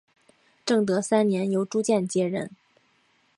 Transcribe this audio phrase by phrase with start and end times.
[0.65, 2.49] 正德三年由朱鉴接任。